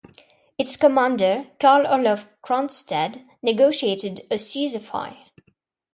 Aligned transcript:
Its 0.57 0.77
commander, 0.77 1.45
Carl 1.59 1.85
Olof 1.85 2.27
Cronstedt, 2.41 3.23
negotiated 3.43 4.21
a 4.31 4.39
cease-fire. 4.39 5.15